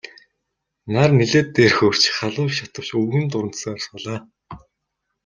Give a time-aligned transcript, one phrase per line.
[0.93, 4.19] Нар нэлээд дээр хөөрч халуун шатавч өвгөн дурандсаар суулаа.